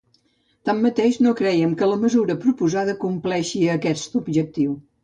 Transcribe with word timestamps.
Tanmateix, 0.69 1.19
no 1.25 1.33
creiem 1.41 1.75
que 1.83 1.91
la 1.91 1.99
mesura 2.07 2.39
proposada 2.47 2.99
compleixi 3.07 3.67
aquest 3.79 4.21
objectiu. 4.25 4.79